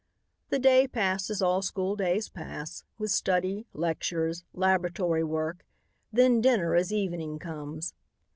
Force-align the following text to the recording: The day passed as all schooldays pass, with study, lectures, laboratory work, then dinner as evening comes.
The 0.49 0.57
day 0.57 0.87
passed 0.87 1.29
as 1.29 1.43
all 1.43 1.61
schooldays 1.61 2.27
pass, 2.27 2.83
with 2.97 3.11
study, 3.11 3.67
lectures, 3.71 4.43
laboratory 4.51 5.23
work, 5.23 5.63
then 6.11 6.41
dinner 6.41 6.73
as 6.73 6.91
evening 6.91 7.37
comes. 7.37 7.93